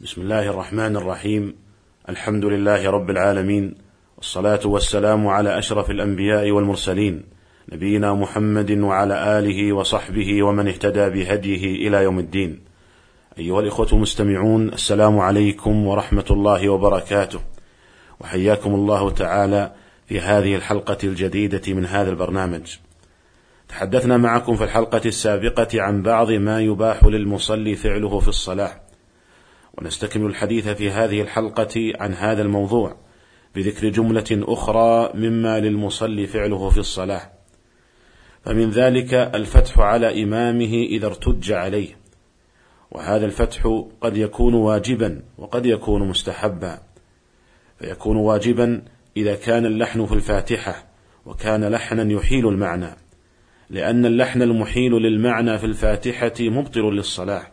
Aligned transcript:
بسم 0.00 0.22
الله 0.22 0.50
الرحمن 0.50 0.96
الرحيم. 0.96 1.54
الحمد 2.08 2.44
لله 2.44 2.90
رب 2.90 3.10
العالمين. 3.10 3.74
والصلاة 4.16 4.60
والسلام 4.64 5.26
على 5.26 5.58
أشرف 5.58 5.90
الأنبياء 5.90 6.50
والمرسلين. 6.50 7.24
نبينا 7.72 8.14
محمد 8.14 8.70
وعلى 8.70 9.38
آله 9.38 9.72
وصحبه 9.72 10.42
ومن 10.42 10.68
اهتدى 10.68 11.10
بهديه 11.10 11.88
إلى 11.88 12.02
يوم 12.02 12.18
الدين. 12.18 12.60
أيها 13.38 13.60
الإخوة 13.60 13.88
المستمعون 13.92 14.68
السلام 14.68 15.18
عليكم 15.18 15.86
ورحمة 15.86 16.26
الله 16.30 16.68
وبركاته. 16.68 17.40
وحياكم 18.20 18.74
الله 18.74 19.10
تعالى 19.10 19.72
في 20.06 20.20
هذه 20.20 20.54
الحلقة 20.54 20.98
الجديدة 21.04 21.74
من 21.74 21.86
هذا 21.86 22.10
البرنامج. 22.10 22.76
تحدثنا 23.68 24.16
معكم 24.16 24.56
في 24.56 24.64
الحلقة 24.64 25.02
السابقة 25.06 25.82
عن 25.82 26.02
بعض 26.02 26.30
ما 26.30 26.60
يباح 26.60 27.04
للمصلي 27.04 27.74
فعله 27.74 28.20
في 28.20 28.28
الصلاة. 28.28 28.87
ونستكمل 29.78 30.26
الحديث 30.26 30.68
في 30.68 30.90
هذه 30.90 31.20
الحلقة 31.20 31.92
عن 32.00 32.14
هذا 32.14 32.42
الموضوع 32.42 32.96
بذكر 33.54 33.88
جملة 33.88 34.24
أخرى 34.32 35.10
مما 35.14 35.60
للمصلي 35.60 36.26
فعله 36.26 36.70
في 36.70 36.78
الصلاة. 36.78 37.30
فمن 38.44 38.70
ذلك 38.70 39.14
الفتح 39.14 39.78
على 39.78 40.22
إمامه 40.22 40.72
إذا 40.72 41.06
ارتج 41.06 41.52
عليه. 41.52 41.96
وهذا 42.90 43.26
الفتح 43.26 43.84
قد 44.00 44.16
يكون 44.16 44.54
واجبا 44.54 45.22
وقد 45.38 45.66
يكون 45.66 46.08
مستحبا. 46.08 46.78
فيكون 47.78 48.16
واجبا 48.16 48.82
إذا 49.16 49.34
كان 49.34 49.66
اللحن 49.66 50.06
في 50.06 50.12
الفاتحة 50.12 50.84
وكان 51.26 51.64
لحنا 51.64 52.12
يحيل 52.12 52.48
المعنى. 52.48 52.96
لأن 53.70 54.06
اللحن 54.06 54.42
المحيل 54.42 54.92
للمعنى 54.92 55.58
في 55.58 55.66
الفاتحة 55.66 56.34
مبطل 56.40 56.80
للصلاة. 56.80 57.46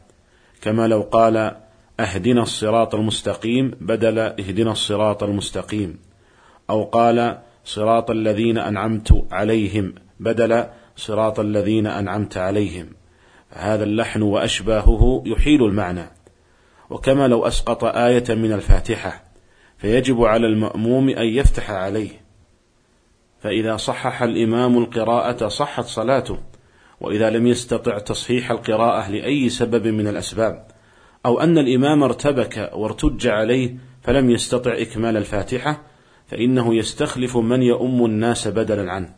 كما 0.61 0.87
لو 0.87 1.01
قال 1.01 1.64
اهدنا 1.99 2.43
الصراط 2.43 2.95
المستقيم 2.95 3.71
بدل 3.81 4.19
اهدنا 4.19 4.71
الصراط 4.71 5.23
المستقيم. 5.23 5.99
أو 6.69 6.83
قال 6.83 7.41
صراط 7.65 8.11
الذين 8.11 8.57
أنعمت 8.57 9.25
عليهم 9.31 9.95
بدل 10.19 10.65
صراط 10.95 11.39
الذين 11.39 11.87
أنعمت 11.87 12.37
عليهم. 12.37 12.87
هذا 13.49 13.83
اللحن 13.83 14.21
وأشباهه 14.21 15.23
يحيل 15.25 15.63
المعنى. 15.63 16.11
وكما 16.89 17.27
لو 17.27 17.47
أسقط 17.47 17.83
آية 17.83 18.35
من 18.35 18.53
الفاتحة 18.53 19.23
فيجب 19.77 20.23
على 20.23 20.47
المأموم 20.47 21.09
أن 21.09 21.25
يفتح 21.25 21.71
عليه. 21.71 22.09
فإذا 23.39 23.77
صحح 23.77 24.21
الإمام 24.21 24.77
القراءة 24.77 25.47
صحت 25.47 25.85
صلاته. 25.85 26.37
وإذا 27.01 27.29
لم 27.29 27.47
يستطع 27.47 27.99
تصحيح 27.99 28.51
القراءة 28.51 29.11
لأي 29.11 29.49
سبب 29.49 29.87
من 29.87 30.07
الأسباب 30.07 30.74
أو 31.25 31.39
أن 31.39 31.57
الإمام 31.57 32.03
ارتبك 32.03 32.71
وارتج 32.73 33.27
عليه 33.27 33.75
فلم 34.01 34.29
يستطع 34.29 34.73
إكمال 34.81 35.17
الفاتحة 35.17 35.83
فإنه 36.27 36.75
يستخلف 36.75 37.37
من 37.37 37.61
يؤم 37.61 38.05
الناس 38.05 38.47
بدلا 38.47 38.91
عنه. 38.91 39.15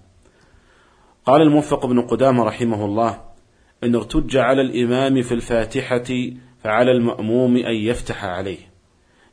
قال 1.26 1.42
الموفق 1.42 1.86
بن 1.86 2.02
قدامة 2.02 2.44
رحمه 2.44 2.86
الله: 2.86 3.22
إن 3.84 3.96
ارتج 3.96 4.38
على 4.38 4.62
الإمام 4.62 5.22
في 5.22 5.34
الفاتحة 5.34 6.06
فعلى 6.64 6.92
المأموم 6.92 7.58
أن 7.58 7.76
يفتح 7.76 8.26
عليه، 8.26 8.58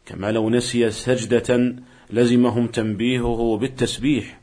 كما 0.06 0.32
لو 0.32 0.50
نسي 0.50 0.90
سجدة 0.90 1.76
لزمهم 2.10 2.66
تنبيهه 2.66 3.56
بالتسبيح، 3.56 4.40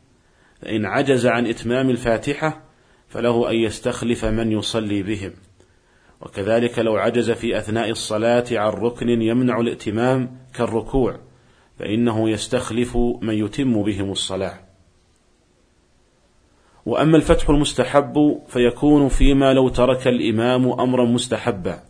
فإن 0.61 0.85
عجز 0.85 1.25
عن 1.25 1.47
إتمام 1.47 1.89
الفاتحة 1.89 2.63
فله 3.07 3.51
أن 3.51 3.55
يستخلف 3.55 4.25
من 4.25 4.51
يصلي 4.51 5.03
بهم. 5.03 5.31
وكذلك 6.21 6.79
لو 6.79 6.95
عجز 6.95 7.31
في 7.31 7.57
أثناء 7.57 7.89
الصلاة 7.89 8.45
عن 8.51 8.69
ركن 8.69 9.21
يمنع 9.21 9.59
الائتمام 9.59 10.37
كالركوع 10.53 11.19
فإنه 11.79 12.29
يستخلف 12.29 12.97
من 13.21 13.33
يتم 13.33 13.83
بهم 13.83 14.11
الصلاة. 14.11 14.59
وأما 16.85 17.17
الفتح 17.17 17.49
المستحب 17.49 18.41
فيكون 18.47 19.07
فيما 19.07 19.53
لو 19.53 19.69
ترك 19.69 20.07
الإمام 20.07 20.79
أمرا 20.79 21.05
مستحبا 21.05 21.83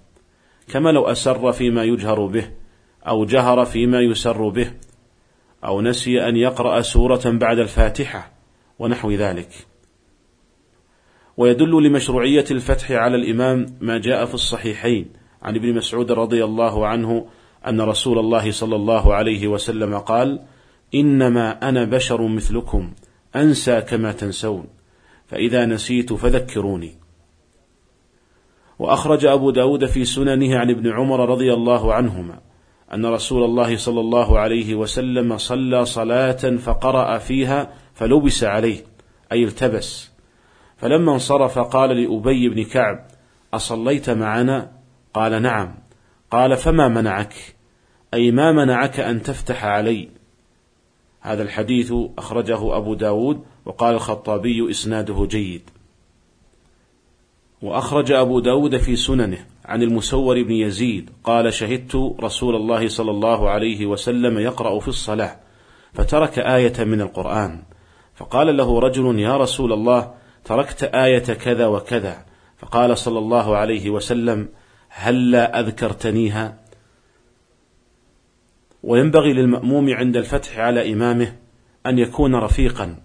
كما 0.67 0.89
لو 0.89 1.05
أسر 1.05 1.51
فيما 1.51 1.83
يجهر 1.83 2.25
به 2.25 2.51
أو 3.07 3.25
جهر 3.25 3.65
فيما 3.65 3.99
يسر 3.99 4.49
به 4.49 4.73
أو 5.65 5.81
نسي 5.81 6.27
أن 6.27 6.37
يقرأ 6.37 6.81
سورة 6.81 7.21
بعد 7.25 7.59
الفاتحة 7.59 8.31
ونحو 8.79 9.11
ذلك. 9.11 9.70
ويدل 11.37 11.83
لمشروعية 11.83 12.45
الفتح 12.51 12.91
على 12.91 13.15
الإمام 13.15 13.65
ما 13.81 13.97
جاء 13.97 14.25
في 14.25 14.33
الصحيحين 14.33 15.05
عن 15.41 15.55
ابن 15.55 15.73
مسعود 15.75 16.11
رضي 16.11 16.43
الله 16.43 16.87
عنه 16.87 17.25
أن 17.67 17.81
رسول 17.81 18.19
الله 18.19 18.51
صلى 18.51 18.75
الله 18.75 19.13
عليه 19.13 19.47
وسلم 19.47 19.97
قال: 19.97 20.39
إنما 20.95 21.69
أنا 21.69 21.85
بشر 21.85 22.27
مثلكم 22.27 22.93
أنسى 23.35 23.81
كما 23.81 24.11
تنسون 24.11 24.65
فإذا 25.27 25.65
نسيت 25.65 26.13
فذكروني. 26.13 26.95
وأخرج 28.79 29.25
أبو 29.25 29.51
داود 29.51 29.85
في 29.85 30.05
سننه 30.05 30.57
عن 30.57 30.69
ابن 30.69 30.91
عمر 30.91 31.29
رضي 31.29 31.53
الله 31.53 31.93
عنهما 31.93 32.39
أن 32.93 33.05
رسول 33.05 33.43
الله 33.43 33.77
صلى 33.77 33.99
الله 33.99 34.39
عليه 34.39 34.75
وسلم 34.75 35.37
صلى 35.37 35.85
صلاة 35.85 36.57
فقرأ 36.57 37.17
فيها 37.17 37.73
فلبس 37.93 38.43
عليه 38.43 38.83
أي 39.31 39.43
التبس 39.43 40.10
فلما 40.81 41.13
انصرف 41.13 41.59
قال 41.59 41.89
لأبي 41.89 42.49
بن 42.49 42.63
كعب 42.63 43.07
أصليت 43.53 44.09
معنا؟ 44.09 44.71
قال 45.13 45.41
نعم. 45.41 45.75
قال 46.31 46.57
فما 46.57 46.87
منعك؟ 46.87 47.55
أي 48.13 48.31
ما 48.31 48.51
منعك 48.51 48.99
أن 48.99 49.21
تفتح 49.21 49.65
علي؟ 49.65 50.09
هذا 51.21 51.43
الحديث 51.43 51.93
أخرجه 52.17 52.77
أبو 52.77 52.93
داود 52.93 53.43
وقال 53.65 53.95
الخطابي 53.95 54.69
إسناده 54.69 55.25
جيد. 55.25 55.69
وأخرج 57.61 58.11
أبو 58.11 58.39
داود 58.39 58.77
في 58.77 58.95
سننه 58.95 59.45
عن 59.65 59.83
المسور 59.83 60.43
بن 60.43 60.51
يزيد 60.51 61.09
قال 61.23 61.53
شهدت 61.53 62.15
رسول 62.19 62.55
الله 62.55 62.87
صلى 62.87 63.11
الله 63.11 63.49
عليه 63.49 63.85
وسلم 63.85 64.39
يقرأ 64.39 64.79
في 64.79 64.87
الصلاة 64.87 65.39
فترك 65.93 66.39
آية 66.39 66.83
من 66.83 67.01
القرآن 67.01 67.63
فقال 68.15 68.57
له 68.57 68.79
رجل 68.79 69.19
يا 69.19 69.37
رسول 69.37 69.73
الله 69.73 70.21
تركت 70.45 70.83
آية 70.83 71.33
كذا 71.33 71.67
وكذا. 71.67 72.25
فقال 72.57 72.97
صلى 72.97 73.19
الله 73.19 73.57
عليه 73.57 73.89
وسلم 73.89 74.49
هلا 74.89 75.59
أذكرتنيها؟ 75.59 76.57
وينبغي 78.83 79.33
للمأموم 79.33 79.93
عند 79.93 80.17
الفتح 80.17 80.59
على 80.59 80.93
إمامه 80.93 81.35
أن 81.85 81.99
يكون 81.99 82.35
رفيقا 82.35 82.95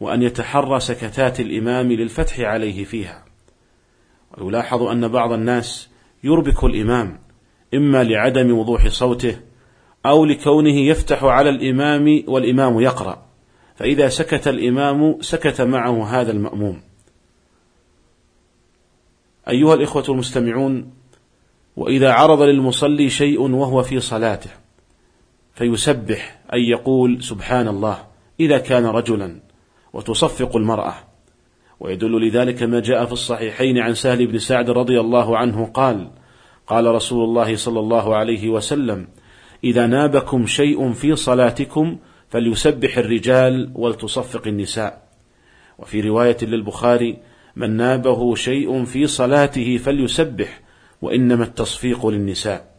وأن 0.00 0.22
يتحرى 0.22 0.80
سكتات 0.80 1.40
الإمام 1.40 1.92
للفتح 1.92 2.40
عليه 2.40 2.84
فيها. 2.84 3.24
ويلاحظ 4.38 4.82
أن 4.82 5.08
بعض 5.08 5.32
الناس 5.32 5.90
يربك 6.24 6.64
الإمام 6.64 7.18
إما 7.74 8.04
لعدم 8.04 8.58
وضوح 8.58 8.88
صوته 8.88 9.40
أو 10.06 10.24
لكونه 10.24 10.80
يفتح 10.80 11.24
على 11.24 11.50
الإمام 11.50 12.24
والإمام 12.28 12.80
يقرأ. 12.80 13.31
فإذا 13.74 14.08
سكت 14.08 14.48
الإمام 14.48 15.16
سكت 15.20 15.60
معه 15.60 16.20
هذا 16.20 16.32
المأموم. 16.32 16.80
أيها 19.48 19.74
الإخوة 19.74 20.04
المستمعون، 20.08 20.92
وإذا 21.76 22.12
عرض 22.12 22.42
للمصلي 22.42 23.10
شيء 23.10 23.40
وهو 23.40 23.82
في 23.82 24.00
صلاته، 24.00 24.50
فيسبح 25.54 26.40
أي 26.52 26.68
يقول 26.68 27.22
سبحان 27.22 27.68
الله 27.68 27.98
إذا 28.40 28.58
كان 28.58 28.86
رجلا، 28.86 29.40
وتصفق 29.92 30.56
المرأة، 30.56 30.94
ويدل 31.80 32.28
لذلك 32.28 32.62
ما 32.62 32.80
جاء 32.80 33.04
في 33.04 33.12
الصحيحين 33.12 33.78
عن 33.78 33.94
سهل 33.94 34.26
بن 34.26 34.38
سعد 34.38 34.70
رضي 34.70 35.00
الله 35.00 35.38
عنه 35.38 35.66
قال: 35.66 36.10
قال 36.66 36.86
رسول 36.86 37.24
الله 37.24 37.56
صلى 37.56 37.80
الله 37.80 38.16
عليه 38.16 38.48
وسلم: 38.48 39.08
إذا 39.64 39.86
نابكم 39.86 40.46
شيء 40.46 40.92
في 40.92 41.16
صلاتكم 41.16 41.98
فليسبح 42.32 42.98
الرجال 42.98 43.70
ولتصفق 43.74 44.46
النساء. 44.46 45.02
وفي 45.78 46.00
رواية 46.00 46.36
للبخاري 46.42 47.18
من 47.56 47.70
نابه 47.76 48.34
شيء 48.34 48.84
في 48.84 49.06
صلاته 49.06 49.76
فليسبح 49.76 50.60
وإنما 51.02 51.44
التصفيق 51.44 52.06
للنساء. 52.06 52.72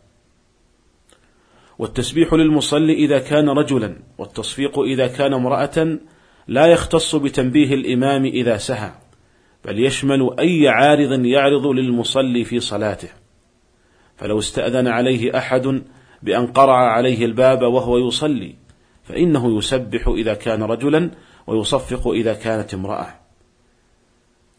والتسبيح 1.79 2.33
للمصلي 2.33 2.93
إذا 2.93 3.19
كان 3.19 3.49
رجلا 3.49 3.95
والتصفيق 4.17 4.79
إذا 4.79 5.07
كان 5.07 5.33
امرأة 5.33 5.99
لا 6.47 6.65
يختص 6.65 7.15
بتنبيه 7.15 7.73
الإمام 7.73 8.25
إذا 8.25 8.57
سهى 8.57 8.91
بل 9.65 9.85
يشمل 9.85 10.39
أي 10.39 10.67
عارض 10.67 11.25
يعرض 11.25 11.67
للمصلي 11.67 12.43
في 12.43 12.59
صلاته. 12.59 13.09
فلو 14.17 14.39
استأذن 14.39 14.87
عليه 14.87 15.37
أحد 15.37 15.81
بأن 16.23 16.47
قرع 16.47 16.91
عليه 16.91 17.25
الباب 17.25 17.61
وهو 17.61 17.97
يصلي 17.97 18.62
فإنه 19.03 19.57
يسبح 19.57 20.07
إذا 20.07 20.33
كان 20.33 20.63
رجلا 20.63 21.11
ويصفق 21.47 22.07
إذا 22.07 22.33
كانت 22.33 22.73
امرأة. 22.73 23.07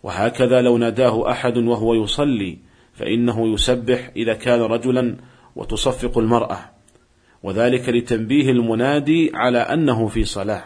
وهكذا 0.03 0.61
لو 0.61 0.79
ناداه 0.79 1.31
أحد 1.31 1.59
وهو 1.59 1.95
يصلي 1.95 2.59
فإنه 2.93 3.55
يسبح 3.55 4.11
إذا 4.17 4.35
كان 4.35 4.61
رجلا 4.61 5.17
وتصفق 5.57 6.19
المرأة. 6.19 6.59
وذلك 7.43 7.89
لتنبيه 7.89 8.51
المنادي 8.51 9.31
على 9.35 9.59
أنه 9.59 10.09
في 10.09 10.25
صلاة. 10.25 10.65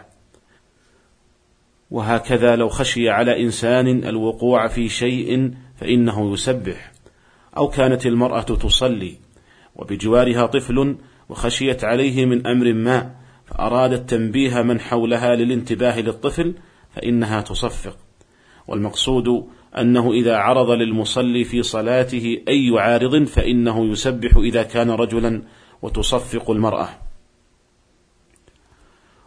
وهكذا 1.91 2.55
لو 2.55 2.69
خشي 2.69 3.09
على 3.09 3.43
إنسان 3.43 3.87
الوقوع 3.87 4.67
في 4.67 4.89
شيء 4.89 5.53
فإنه 5.75 6.33
يسبح. 6.33 6.91
أو 7.57 7.67
كانت 7.67 8.05
المرأة 8.05 8.41
تصلي 8.41 9.15
وبجوارها 9.75 10.45
طفل 10.45 10.97
وخشيت 11.29 11.83
عليه 11.83 12.25
من 12.25 12.47
أمر 12.47 12.73
ما 12.73 13.15
فأرادت 13.49 14.09
تنبيه 14.09 14.61
من 14.61 14.79
حولها 14.79 15.35
للانتباه 15.35 15.99
للطفل 15.99 16.53
فإنها 16.95 17.41
تصفق. 17.41 17.97
والمقصود 18.67 19.47
أنه 19.77 20.11
إذا 20.11 20.37
عرض 20.37 20.71
للمصلي 20.71 21.43
في 21.43 21.63
صلاته 21.63 22.41
أي 22.47 22.71
عارض 22.77 23.23
فإنه 23.23 23.91
يسبح 23.91 24.37
إذا 24.37 24.63
كان 24.63 24.91
رجلا 24.91 25.41
وتصفق 25.81 26.51
المرأة. 26.51 26.89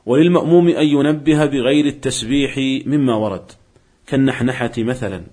وللمأموم 0.06 0.68
أن 0.68 0.86
ينبه 0.86 1.46
بغير 1.46 1.86
التسبيح 1.86 2.58
مما 2.86 3.14
ورد 3.14 3.52
كالنحنحة 4.06 4.72
مثلا 4.78 5.24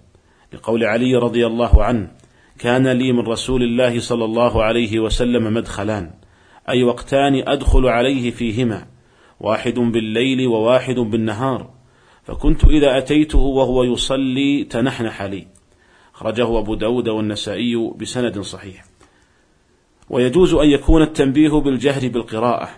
لقول 0.53 0.83
علي 0.83 1.15
رضي 1.15 1.47
الله 1.47 1.83
عنه 1.83 2.11
كان 2.59 2.87
لي 2.87 3.11
من 3.11 3.19
رسول 3.19 3.63
الله 3.63 3.99
صلى 3.99 4.25
الله 4.25 4.63
عليه 4.63 4.99
وسلم 4.99 5.53
مدخلان 5.53 6.11
أي 6.69 6.83
وقتان 6.83 7.43
أدخل 7.47 7.87
عليه 7.87 8.31
فيهما 8.31 8.87
واحد 9.39 9.73
بالليل 9.73 10.47
وواحد 10.47 10.95
بالنهار. 10.95 11.69
فكنت 12.23 12.65
إذا 12.65 12.97
أتيته 12.97 13.39
وهو 13.39 13.83
يصلي 13.83 14.63
تنحنح 14.63 15.21
لي. 15.21 15.47
خرجه 16.13 16.59
أبو 16.59 16.75
داود 16.75 17.09
والنسائي 17.09 17.93
بسند 17.97 18.39
صحيح. 18.39 18.85
ويجوز 20.09 20.53
أن 20.53 20.69
يكون 20.69 21.01
التنبيه 21.01 21.49
بالجهر 21.49 22.07
بالقراءة. 22.07 22.69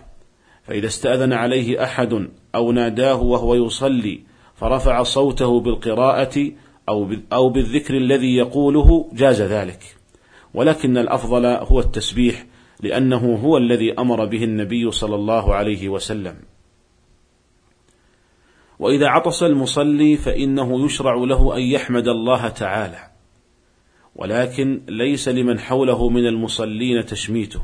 فإذا 0.62 0.86
استأذن 0.86 1.32
عليه 1.32 1.84
أحد 1.84 2.28
أو 2.54 2.72
ناداه 2.72 3.22
وهو 3.22 3.54
يصلي 3.54 4.20
فرفع 4.54 5.02
صوته 5.02 5.60
بالقراءة 5.60 6.50
أو 7.32 7.48
بالذكر 7.48 7.96
الذي 7.96 8.36
يقوله 8.36 9.10
جاز 9.12 9.42
ذلك. 9.42 9.96
ولكن 10.54 10.98
الأفضل 10.98 11.46
هو 11.46 11.80
التسبيح 11.80 12.46
لأنه 12.82 13.34
هو 13.34 13.56
الذي 13.56 13.92
أمر 13.98 14.24
به 14.24 14.44
النبي 14.44 14.90
صلى 14.90 15.14
الله 15.14 15.54
عليه 15.54 15.88
وسلم. 15.88 16.36
وإذا 18.78 19.08
عطس 19.08 19.42
المصلي 19.42 20.16
فإنه 20.16 20.84
يشرع 20.84 21.14
له 21.14 21.56
أن 21.56 21.62
يحمد 21.62 22.08
الله 22.08 22.48
تعالى. 22.48 23.10
ولكن 24.16 24.82
ليس 24.88 25.28
لمن 25.28 25.58
حوله 25.58 26.08
من 26.08 26.26
المصلين 26.26 27.06
تشميته 27.06 27.62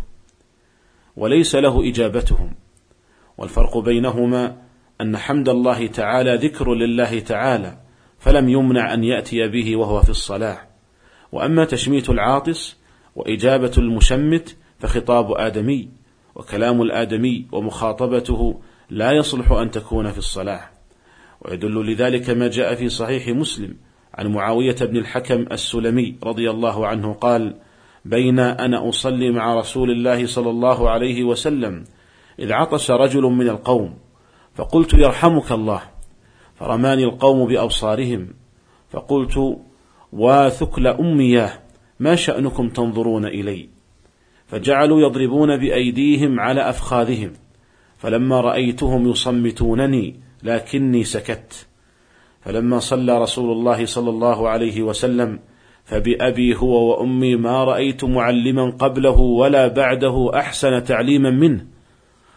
وليس 1.16 1.54
له 1.54 1.88
إجابتهم. 1.88 2.54
والفرق 3.38 3.78
بينهما 3.78 4.56
أن 5.00 5.16
حمد 5.16 5.48
الله 5.48 5.86
تعالى 5.86 6.34
ذكر 6.34 6.74
لله 6.74 7.20
تعالى 7.20 7.78
فلم 8.18 8.48
يمنع 8.48 8.94
أن 8.94 9.04
يأتي 9.04 9.48
به 9.48 9.76
وهو 9.76 10.02
في 10.02 10.10
الصلاة. 10.10 10.58
وأما 11.32 11.64
تشميت 11.64 12.10
العاطس 12.10 12.76
وإجابة 13.16 13.72
المشمت 13.78 14.56
فخطاب 14.78 15.32
آدمي 15.32 15.88
وكلام 16.34 16.82
الآدمي 16.82 17.46
ومخاطبته 17.52 18.60
لا 18.90 19.12
يصلح 19.12 19.52
أن 19.52 19.70
تكون 19.70 20.10
في 20.10 20.18
الصلاة. 20.18 20.60
ويدل 21.42 21.92
لذلك 21.92 22.30
ما 22.30 22.48
جاء 22.48 22.74
في 22.74 22.88
صحيح 22.88 23.28
مسلم 23.28 23.76
عن 24.14 24.26
معاوية 24.26 24.76
بن 24.80 24.96
الحكم 24.96 25.46
السلمي 25.52 26.16
رضي 26.22 26.50
الله 26.50 26.86
عنه 26.86 27.12
قال 27.12 27.54
بين 28.04 28.38
أنا 28.38 28.88
أصلي 28.88 29.30
مع 29.30 29.54
رسول 29.54 29.90
الله 29.90 30.26
صلى 30.26 30.50
الله 30.50 30.90
عليه 30.90 31.24
وسلم 31.24 31.84
إذ 32.38 32.52
عطش 32.52 32.90
رجل 32.90 33.22
من 33.22 33.48
القوم 33.48 33.94
فقلت 34.54 34.94
يرحمك 34.94 35.52
الله. 35.52 35.82
فرماني 36.54 37.04
القوم 37.04 37.48
بأبصارهم 37.48 38.28
فقلت 38.90 39.58
واثكل 40.12 40.86
أمياه 40.86 41.52
ما 42.00 42.14
شأنكم 42.14 42.68
تنظرون 42.68 43.26
إلي؟ 43.26 43.77
فجعلوا 44.48 45.00
يضربون 45.00 45.56
بأيديهم 45.56 46.40
على 46.40 46.68
أفخاذهم 46.68 47.32
فلما 47.98 48.40
رأيتهم 48.40 49.08
يصمتونني 49.08 50.20
لكني 50.42 51.04
سكت. 51.04 51.66
فلما 52.40 52.78
صلى 52.78 53.22
رسول 53.22 53.52
الله 53.52 53.86
صلى 53.86 54.10
الله 54.10 54.48
عليه 54.48 54.82
وسلم 54.82 55.38
فبأبي 55.84 56.56
هو 56.56 56.90
وأمي 56.90 57.36
ما 57.36 57.64
رأيت 57.64 58.04
معلما 58.04 58.70
قبله 58.70 59.20
ولا 59.20 59.68
بعده 59.68 60.30
أحسن 60.34 60.84
تعليما 60.84 61.30
منه 61.30 61.66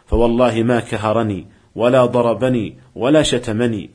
فوالله 0.06 0.64
ما 0.64 0.80
كهرني 0.80 1.48
ولا 1.76 2.06
ضربني 2.06 2.78
ولا 2.96 3.24
شتمني 3.24 3.90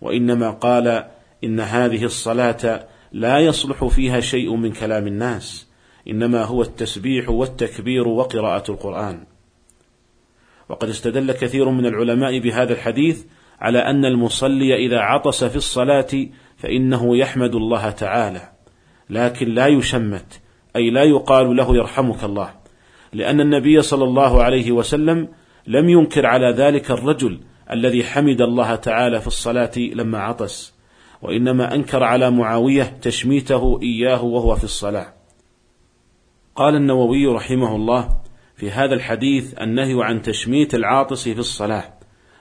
وإنما 0.00 0.50
قال 0.50 1.04
إن 1.44 1.60
هذه 1.60 2.04
الصلاة 2.04 2.86
لا 3.12 3.38
يصلح 3.38 3.84
فيها 3.84 4.20
شيء 4.20 4.56
من 4.56 4.72
كلام 4.72 5.06
الناس. 5.06 5.67
إنما 6.10 6.44
هو 6.44 6.62
التسبيح 6.62 7.28
والتكبير 7.28 8.08
وقراءة 8.08 8.70
القرآن. 8.70 9.24
وقد 10.68 10.88
استدل 10.88 11.32
كثير 11.32 11.68
من 11.68 11.86
العلماء 11.86 12.38
بهذا 12.38 12.72
الحديث 12.72 13.24
على 13.60 13.78
أن 13.78 14.04
المصلي 14.04 14.86
إذا 14.86 14.98
عطس 14.98 15.44
في 15.44 15.56
الصلاة 15.56 16.26
فإنه 16.56 17.16
يحمد 17.16 17.54
الله 17.54 17.90
تعالى 17.90 18.48
لكن 19.10 19.48
لا 19.48 19.66
يشمت 19.66 20.40
أي 20.76 20.90
لا 20.90 21.02
يقال 21.02 21.56
له 21.56 21.76
يرحمك 21.76 22.24
الله 22.24 22.50
لأن 23.12 23.40
النبي 23.40 23.82
صلى 23.82 24.04
الله 24.04 24.42
عليه 24.42 24.72
وسلم 24.72 25.28
لم 25.66 25.88
ينكر 25.88 26.26
على 26.26 26.50
ذلك 26.52 26.90
الرجل 26.90 27.40
الذي 27.70 28.04
حمد 28.04 28.40
الله 28.40 28.74
تعالى 28.74 29.20
في 29.20 29.26
الصلاة 29.26 29.72
لما 29.76 30.18
عطس 30.18 30.74
وإنما 31.22 31.74
أنكر 31.74 32.02
على 32.02 32.30
معاوية 32.30 32.82
تشميته 32.82 33.80
إياه 33.82 34.24
وهو 34.24 34.56
في 34.56 34.64
الصلاة. 34.64 35.17
قال 36.58 36.74
النووي 36.74 37.26
رحمه 37.26 37.76
الله 37.76 38.08
في 38.56 38.70
هذا 38.70 38.94
الحديث 38.94 39.54
النهي 39.60 40.04
عن 40.04 40.22
تشميت 40.22 40.74
العاطس 40.74 41.28
في 41.28 41.38
الصلاة 41.38 41.84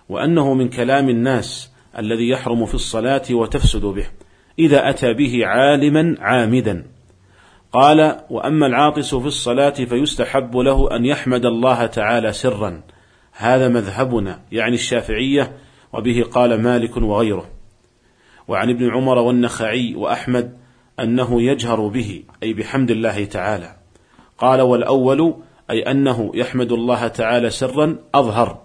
وأنه 0.10 0.54
من 0.54 0.70
كلام 0.70 1.10
الناس 1.10 1.72
الذي 1.98 2.30
يحرم 2.30 2.66
في 2.66 2.74
الصلاة 2.74 3.22
وتفسد 3.32 3.86
به 3.86 4.06
إذا 4.60 4.90
أتى 4.90 5.14
به 5.14 5.46
عالما 5.46 6.16
عامدا. 6.20 6.86
قال 7.72 8.20
وأما 8.30 8.68
العاطس 8.68 9.16
في 9.16 9.28
الصلاة 9.28 9.70
فيستحب 9.70 10.58
له 10.58 10.96
أن 10.96 11.06
يحمد 11.06 11.46
الله 11.46 11.86
تعالى 11.86 12.34
سرا. 12.34 12.82
هذا 13.32 13.68
مذهبنا 13.68 14.40
يعني 14.52 14.76
الشافعية 14.76 15.58
وبه 15.94 16.24
قال 16.32 16.62
مالك 16.62 16.98
وغيره. 16.98 17.50
وعن 18.48 18.70
ابن 18.70 18.90
عمر 18.90 19.18
والنخعي 19.18 19.96
وأحمد 19.96 20.58
أنه 21.00 21.42
يجهر 21.42 21.88
به 21.88 22.24
أي 22.44 22.54
بحمد 22.54 22.92
الله 22.92 23.26
تعالى. 23.26 23.78
قال 24.38 24.62
والأول 24.62 25.36
أي 25.70 25.82
أنه 25.82 26.32
يحمد 26.34 26.72
الله 26.72 27.08
تعالى 27.08 27.50
سرا 27.50 27.98
أظهر 28.16 28.62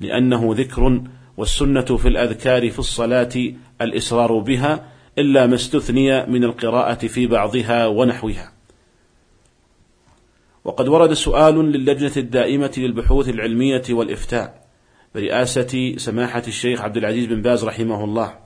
لأنه 0.00 0.54
ذكر 0.54 1.02
والسنة 1.36 1.80
في 1.80 2.08
الأذكار 2.08 2.70
في 2.70 2.78
الصلاة 2.78 3.52
الإسرار 3.80 4.38
بها 4.38 4.84
إلا 5.18 5.46
ما 5.46 5.54
استثني 5.54 6.26
من 6.26 6.44
القراءة 6.44 7.06
في 7.06 7.26
بعضها 7.26 7.86
ونحوها. 7.86 8.52
وقد 10.64 10.88
ورد 10.88 11.12
سؤال 11.12 11.54
للجنة 11.54 12.12
الدائمة 12.16 12.72
للبحوث 12.76 13.28
العلمية 13.28 13.82
والإفتاء 13.90 14.66
برئاسة 15.14 15.94
سماحة 15.96 16.42
الشيخ 16.48 16.80
عبد 16.80 16.96
العزيز 16.96 17.26
بن 17.26 17.42
باز 17.42 17.64
رحمه 17.64 18.04
الله. 18.04 18.38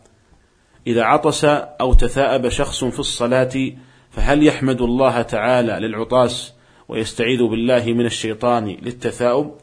إذا 0.86 1.02
عطس 1.02 1.44
أو 1.44 1.94
تثاءب 1.94 2.48
شخص 2.48 2.84
في 2.84 3.00
الصلاة 3.00 3.72
فهل 4.10 4.46
يحمد 4.46 4.82
الله 4.82 5.22
تعالى 5.22 5.86
للعطاس 5.86 6.54
ويستعيذ 6.90 7.42
بالله 7.42 7.84
من 7.86 8.06
الشيطان 8.06 8.76
للتثاؤب؟ 8.82 9.54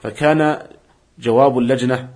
فكان 0.00 0.58
جواب 1.18 1.58
اللجنة 1.58 2.08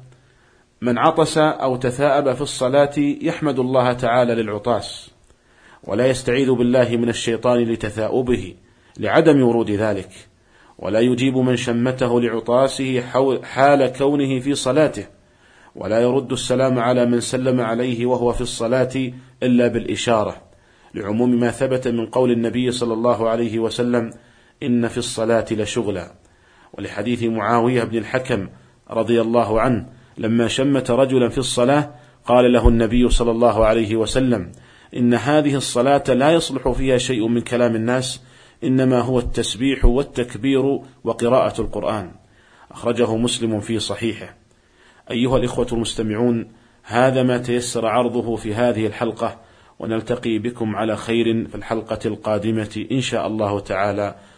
من 0.81 0.99
عطس 0.99 1.39
أو 1.39 1.77
تثاءب 1.77 2.35
في 2.35 2.41
الصلاة 2.41 2.95
يحمد 2.99 3.59
الله 3.59 3.93
تعالى 3.93 4.35
للعطاس 4.35 5.11
ولا 5.85 6.07
يستعيذ 6.07 6.53
بالله 6.53 6.97
من 6.97 7.09
الشيطان 7.09 7.59
لتثاؤبه 7.59 8.55
لعدم 8.99 9.43
ورود 9.43 9.71
ذلك 9.71 10.11
ولا 10.79 11.01
يجيب 11.01 11.37
من 11.37 11.57
شمته 11.57 12.21
لعطاسه 12.21 13.01
حال 13.43 13.87
كونه 13.87 14.41
في 14.41 14.55
صلاته 14.55 15.07
ولا 15.75 16.01
يرد 16.01 16.33
السلام 16.33 16.79
على 16.79 17.07
من 17.07 17.21
سلم 17.21 17.61
عليه 17.61 18.07
وهو 18.07 18.33
في 18.33 18.41
الصلاة 18.41 19.13
إلا 19.43 19.69
بالإشارة 19.69 20.37
لعموم 20.95 21.41
ما 21.41 21.51
ثبت 21.51 21.89
من 21.89 22.07
قول 22.07 22.31
النبي 22.31 22.71
صلى 22.71 22.95
الله 22.95 23.29
عليه 23.29 23.59
وسلم 23.59 24.11
إن 24.63 24.89
في 24.89 24.99
الصلاة 24.99 25.47
لشغلا. 25.51 26.15
ولحديث 26.73 27.23
معاوية 27.23 27.85
بن 27.85 27.99
الحكم 27.99 28.49
رضي 28.91 29.21
الله 29.21 29.61
عنه 29.61 29.87
لما 30.19 30.49
شمت 30.49 30.91
رجلا 30.91 31.29
في 31.29 31.39
الصلاة 31.39 31.95
قال 32.25 32.53
له 32.53 32.69
النبي 32.69 33.09
صلى 33.09 33.31
الله 33.31 33.67
عليه 33.67 33.97
وسلم 33.97 34.53
إن 34.97 35.15
هذه 35.15 35.55
الصلاة 35.55 36.05
لا 36.09 36.31
يصلح 36.31 36.69
فيها 36.69 36.99
شيء 36.99 37.29
من 37.29 37.41
كلام 37.41 37.77
الناس 37.77 38.23
إنما 38.65 39.01
هو 39.01 39.19
التسبيح 39.19 39.85
والتكبير 39.85 40.81
وقراءة 41.05 41.61
القرآن. 41.61 42.11
أخرجه 42.71 43.17
مسلم 43.17 43.61
في 43.61 43.79
صحيحه. 43.79 44.37
أيها 45.11 45.37
الإخوة 45.37 45.67
المستمعون 45.73 46.53
هذا 46.83 47.23
ما 47.23 47.39
تيسر 47.39 47.87
عرضه 47.87 48.37
في 48.37 48.55
هذه 48.55 48.87
الحلقة 48.87 49.41
ونلتقي 49.79 50.39
بكم 50.39 50.77
على 50.77 50.97
خير 50.97 51.47
في 51.49 51.55
الحلقة 51.55 51.99
القادمة 52.07 52.87
إن 52.93 53.01
شاء 53.01 53.27
الله 53.27 53.61
تعالى. 53.61 54.15